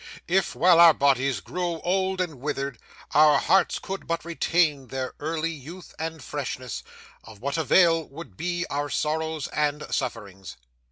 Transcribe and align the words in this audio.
If, 0.27 0.55
while 0.55 0.79
our 0.79 0.95
bodies 0.95 1.41
grow 1.41 1.79
old 1.81 2.21
and 2.21 2.39
withered, 2.41 2.79
our 3.11 3.37
hearts 3.37 3.77
could 3.77 4.07
but 4.07 4.25
retain 4.25 4.87
their 4.87 5.13
early 5.19 5.51
youth 5.51 5.93
and 5.99 6.23
freshness, 6.23 6.81
of 7.23 7.39
what 7.39 7.55
avail 7.55 8.09
would 8.09 8.35
be 8.35 8.65
our 8.71 8.89
sorrows 8.89 9.47
and 9.49 9.85
sufferings! 9.93 10.57